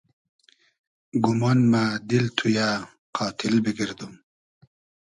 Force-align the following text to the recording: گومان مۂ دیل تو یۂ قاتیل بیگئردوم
گومان 1.23 1.59
مۂ 1.71 1.83
دیل 2.07 2.25
تو 2.37 2.45
یۂ 2.57 2.69
قاتیل 3.15 3.55
بیگئردوم 3.63 4.13